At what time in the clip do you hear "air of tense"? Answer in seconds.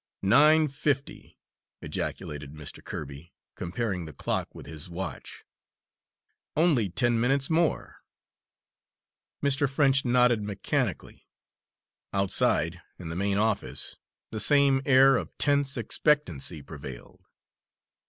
14.87-15.77